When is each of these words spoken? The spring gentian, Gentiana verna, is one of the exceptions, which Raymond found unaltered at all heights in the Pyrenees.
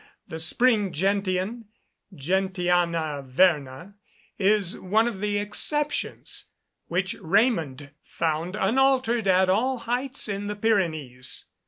The 0.27 0.39
spring 0.39 0.91
gentian, 0.93 1.65
Gentiana 2.11 3.23
verna, 3.23 3.97
is 4.39 4.79
one 4.79 5.07
of 5.07 5.21
the 5.21 5.37
exceptions, 5.37 6.45
which 6.87 7.13
Raymond 7.21 7.91
found 8.03 8.55
unaltered 8.55 9.27
at 9.27 9.47
all 9.47 9.77
heights 9.77 10.27
in 10.27 10.47
the 10.47 10.55
Pyrenees. 10.55 11.45